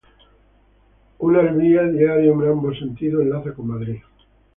Un 1.19 1.35
Alvia 1.35 1.83
diario 1.83 2.33
en 2.33 2.49
ambos 2.49 2.79
sentidos 2.79 3.21
enlaza 3.21 3.53
con 3.53 3.67
Madrid. 3.67 3.99